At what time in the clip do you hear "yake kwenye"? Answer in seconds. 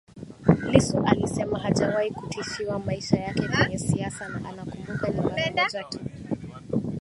3.17-3.77